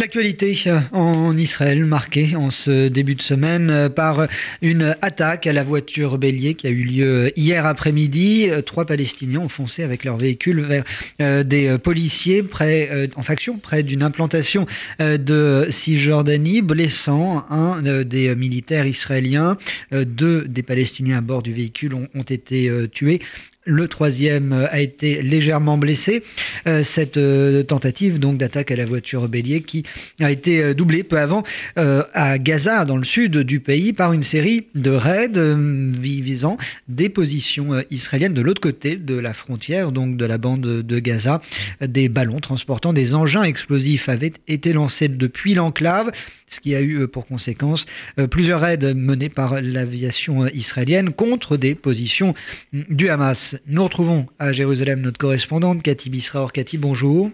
[0.00, 0.56] L'actualité
[0.92, 4.28] en Israël marquée en ce début de semaine par
[4.62, 8.48] une attaque à la voiture bélier qui a eu lieu hier après-midi.
[8.64, 10.84] Trois Palestiniens ont foncé avec leur véhicule vers
[11.20, 14.64] euh, des policiers près, euh, en faction près d'une implantation
[15.02, 19.58] euh, de Cisjordanie, blessant un des militaires israéliens.
[19.92, 23.20] Deux des Palestiniens à bord du véhicule ont, ont été tués.
[23.66, 26.22] Le troisième euh, a été légèrement blessé.
[26.66, 29.84] Euh, cette euh, tentative d'attaque à la voiture bélier qui
[30.18, 31.42] a été doublée peu avant
[31.76, 35.28] à Gaza, dans le sud du pays, par une série de raids
[36.00, 36.56] visant
[36.88, 41.40] des positions israéliennes de l'autre côté de la frontière, donc de la bande de Gaza.
[41.80, 46.10] Des ballons transportant des engins explosifs avaient été lancés depuis l'enclave
[46.46, 47.86] ce qui a eu pour conséquence
[48.28, 52.34] plusieurs raids menés par l'aviation israélienne contre des positions
[52.72, 53.49] du Hamas.
[53.66, 56.52] Nous retrouvons à Jérusalem notre correspondante Cathy Bisraor.
[56.52, 57.30] Cathy, bonjour.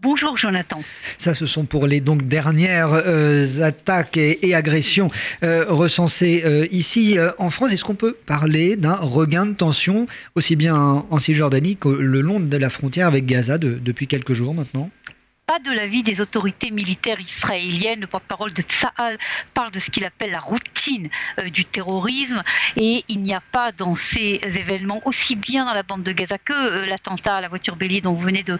[0.00, 0.82] Bonjour Jonathan.
[1.16, 5.10] Ça, ce sont pour les donc dernières euh, attaques et, agressions
[5.42, 7.72] euh, recensées euh, ici en France.
[7.72, 10.76] Est-ce qu'on peut parler d'un regain de tension aussi bien
[11.08, 14.90] en Cisjordanie que le long de la frontière avec Gaza depuis quelques jours maintenant?
[15.46, 18.00] Pas de l'avis des autorités militaires israéliennes.
[18.00, 19.16] Le porte-parole de Tsahal
[19.54, 21.08] parle de ce qu'il appelle la routine
[21.38, 22.42] euh, du terrorisme
[22.76, 26.38] et il n'y a pas dans ces événements, aussi bien dans la bande de Gaza
[26.38, 28.58] que euh, l'attentat à la voiture bélier dont vous venez de,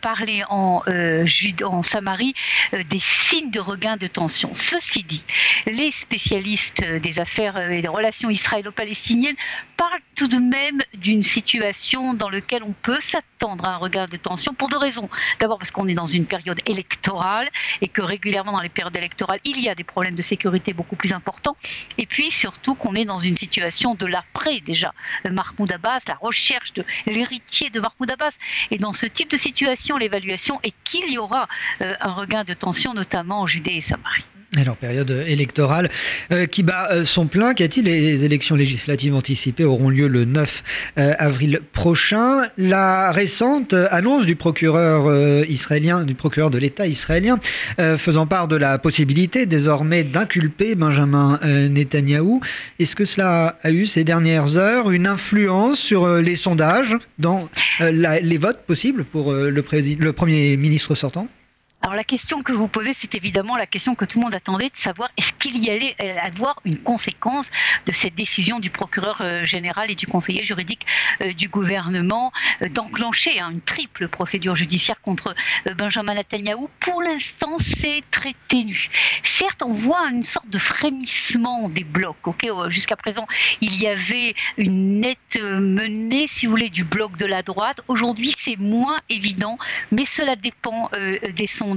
[0.00, 1.26] parler en, euh,
[1.64, 2.34] en Samarie,
[2.72, 4.52] des signes de regain de tension.
[4.54, 5.24] Ceci dit,
[5.66, 9.36] les spécialistes des affaires et des relations israélo-palestiniennes
[9.76, 14.16] parlent tout de même d'une situation dans laquelle on peut s'attendre à un regain de
[14.16, 15.08] tension pour deux raisons.
[15.40, 17.48] D'abord parce qu'on est dans une période électorale
[17.80, 20.96] et que régulièrement dans les périodes électorales, il y a des problèmes de sécurité beaucoup
[20.96, 21.56] plus importants.
[21.96, 24.94] Et puis surtout qu'on est dans une situation de l'après déjà.
[25.28, 28.38] Mahmoud Abbas, la recherche de l'héritier de Mahmoud Abbas.
[28.70, 31.48] Et dans ce type de situation, l'évaluation est qu'il y aura
[31.82, 34.26] euh, un regain de tension, notamment en Judée et Samarie.
[34.56, 35.90] Alors, période électorale
[36.32, 37.52] euh, qui bat euh, son plein.
[37.52, 37.84] Qu'y a-t-il?
[37.84, 40.64] Les élections législatives anticipées auront lieu le 9
[40.96, 42.48] euh, avril prochain.
[42.56, 45.14] La récente annonce du procureur
[45.48, 47.38] israélien, du procureur de l'État israélien,
[47.96, 52.40] faisant part de la possibilité désormais d'inculper Benjamin Netanyahou.
[52.78, 57.48] Est-ce que cela a eu ces dernières heures une influence sur les sondages dans
[57.80, 61.28] les votes possibles pour le Premier ministre sortant?
[61.80, 64.68] Alors la question que vous posez, c'est évidemment la question que tout le monde attendait
[64.68, 67.50] de savoir est-ce qu'il y allait euh, avoir une conséquence
[67.86, 70.84] de cette décision du procureur euh, général et du conseiller juridique
[71.22, 72.32] euh, du gouvernement
[72.74, 75.36] d'enclencher hein, une triple procédure judiciaire contre
[75.76, 76.66] Benjamin Netanyahu.
[76.80, 78.90] Pour l'instant, c'est très ténu.
[79.22, 82.16] Certes, on voit une sorte de frémissement des blocs.
[82.68, 83.26] Jusqu'à présent,
[83.60, 87.80] il y avait une nette menée, si vous voulez, du bloc de la droite.
[87.86, 89.58] Aujourd'hui, c'est moins évident,
[89.92, 90.90] mais cela dépend
[91.34, 91.67] des sondages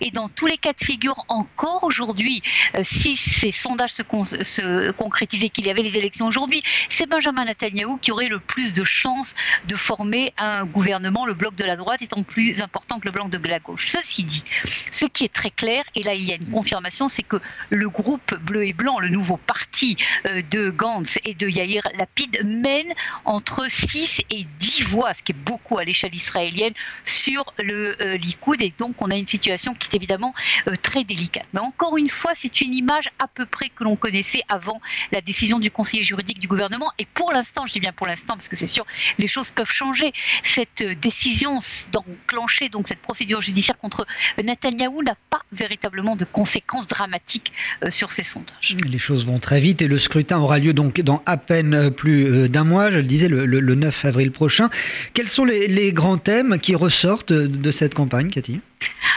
[0.00, 2.42] et dans tous les cas de figure, encore aujourd'hui,
[2.76, 4.02] euh, si ces sondages se,
[4.42, 8.72] se concrétisaient, qu'il y avait les élections aujourd'hui, c'est Benjamin Netanyahu qui aurait le plus
[8.72, 9.34] de chances
[9.66, 13.30] de former un gouvernement, le bloc de la droite étant plus important que le bloc
[13.30, 13.88] de la gauche.
[13.88, 17.22] Ceci dit, ce qui est très clair, et là il y a une confirmation, c'est
[17.22, 17.36] que
[17.68, 22.40] le groupe bleu et blanc, le nouveau parti euh, de Gantz et de Yair Lapid,
[22.44, 22.92] mène
[23.24, 26.72] entre 6 et 10 voix, ce qui est beaucoup à l'échelle israélienne,
[27.04, 28.62] sur le euh, Likoud.
[28.62, 30.34] Et donc on a une situation qui est évidemment
[30.68, 31.46] euh, très délicate.
[31.52, 34.80] Mais encore une fois, c'est une image à peu près que l'on connaissait avant
[35.12, 36.90] la décision du conseiller juridique du gouvernement.
[36.98, 38.86] Et pour l'instant, je dis bien pour l'instant, parce que c'est sûr,
[39.18, 40.12] les choses peuvent changer.
[40.44, 41.58] Cette euh, décision
[41.92, 44.06] d'enclencher donc cette procédure judiciaire contre
[44.42, 47.52] Netanyahou n'a pas véritablement de conséquences dramatiques
[47.84, 48.76] euh, sur ces sondages.
[48.84, 52.48] Les choses vont très vite et le scrutin aura lieu donc dans à peine plus
[52.48, 54.68] d'un mois, je le disais, le, 9 avril prochain.
[55.14, 58.60] Quels sont les grands thèmes qui ressortent de cette campagne, Cathy?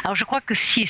[0.03, 0.87] Alors je crois que s'il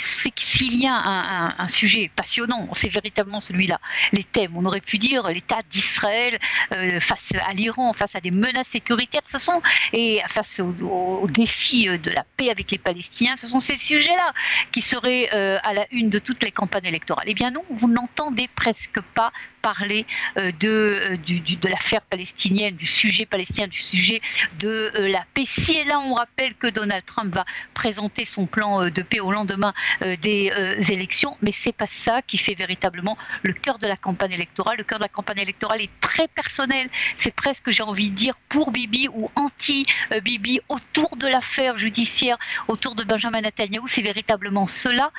[0.78, 3.80] y a un, sujet passionnant, c'est véritablement celui-là.
[4.12, 6.38] Les thèmes, on aurait pu dire l'état d'Israël
[6.74, 9.62] euh, face à l'Iran, face à des menaces sécuritaires, ce sont
[9.94, 14.34] et face aux défis de la paix avec les Palestiniens, ce sont ces sujets-là
[14.72, 17.26] qui seraient euh, à la une de toutes les campagnes électorales.
[17.28, 19.32] Eh bien non, vous n'entendez presque pas
[19.64, 20.06] parler
[20.38, 21.18] euh, de,
[21.66, 24.22] de l'affaire palestinienne, du sujet palestinien, du sujet
[24.60, 25.46] de la paix.
[25.48, 29.22] Si et là, on rappelle que Donald Trump va présenter son plan euh, de paix
[29.22, 29.74] au lendemain
[30.04, 33.96] euh, des euh, élections, mais c'est pas ça qui fait véritablement le cœur de la
[33.96, 34.78] campagne électorale.
[34.78, 36.90] Le cœur de la campagne électorale est très personnel.
[37.18, 42.38] C'est presque, j'ai envie de dire, pour Bibi ou anti-Bibi autour de l'affaire judiciaire,
[42.68, 43.88] autour de Benjamin Netanyahu.
[43.88, 45.12] C'est véritablement cela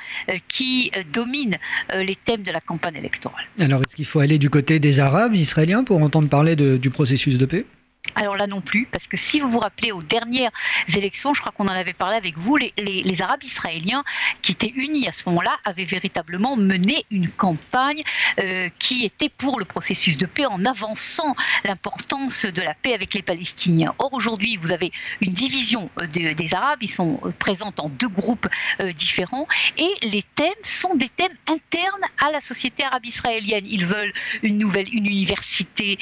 [0.48, 1.56] qui domine
[1.94, 3.46] les thèmes de la campagne électorale.
[3.58, 7.38] Alors, est-ce qu'il faut aller du côté des Arabes israéliens pour entendre parler du processus
[7.38, 7.66] de paix?
[8.14, 10.50] Alors là non plus, parce que si vous vous rappelez aux dernières
[10.94, 12.72] élections, je crois qu'on en avait parlé avec vous, les,
[13.20, 14.02] Arabes israéliens
[14.42, 18.02] qui étaient unis à ce moment-là avaient véritablement mené une campagne
[18.40, 21.34] euh, qui était pour le processus de paix en avançant
[21.64, 23.94] l'importance de la paix avec les Palestiniens.
[23.98, 24.90] Or aujourd'hui, vous avez
[25.20, 28.48] une division euh, des Arabes, ils sont euh, présents en deux groupes
[28.96, 29.46] différents
[29.78, 33.64] et les thèmes sont des thèmes internes à la société arabe israélienne.
[33.66, 34.12] Ils veulent
[34.42, 35.98] une nouvelle université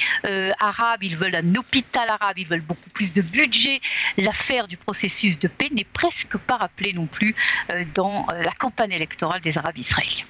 [0.59, 3.79] arabe, ils veulent un hôpital l'arabe, ils veulent beaucoup plus de budget.
[4.17, 7.35] L'affaire du processus de paix n'est presque pas rappelée non plus
[7.71, 10.25] euh, dans euh, la campagne électorale des Arabes israéliens.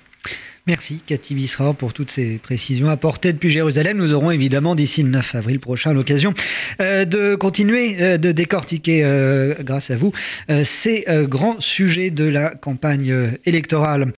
[0.65, 3.97] Merci Cathy Visra pour toutes ces précisions apportées depuis Jérusalem.
[3.97, 6.33] Nous aurons évidemment d'ici le 9 avril prochain l'occasion
[6.79, 9.03] euh, de continuer de décortiquer,
[9.59, 10.13] grâce à vous,
[10.63, 14.05] ces grands sujets de la campagne électorale.